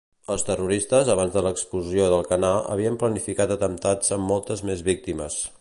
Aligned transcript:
Els 0.35 0.43
terroristes, 0.45 1.11
abans 1.15 1.35
de 1.35 1.43
l'explosió 1.49 2.09
d'Alcanar, 2.15 2.55
havien 2.77 2.99
planificat 3.05 3.57
atemptats 3.59 4.19
amb 4.19 4.31
moltes 4.35 4.69
més 4.73 4.87
víctimes. 4.93 5.43